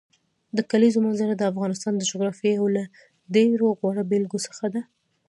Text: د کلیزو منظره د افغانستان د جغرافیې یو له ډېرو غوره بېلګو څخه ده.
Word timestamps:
د 0.57 0.59
کلیزو 0.71 1.03
منظره 1.05 1.33
د 1.37 1.43
افغانستان 1.51 1.93
د 1.97 2.01
جغرافیې 2.09 2.51
یو 2.59 2.67
له 2.75 2.83
ډېرو 3.35 3.67
غوره 3.79 4.03
بېلګو 4.09 4.39
څخه 4.47 4.65
ده. 4.73 4.81